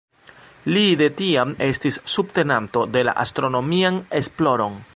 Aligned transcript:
Li 0.75 0.81
de 1.01 1.09
tiam 1.19 1.51
estis 1.65 1.99
subtenanto 2.13 2.85
de 2.95 3.05
la 3.11 3.15
astronomian 3.25 4.01
esploron. 4.21 4.81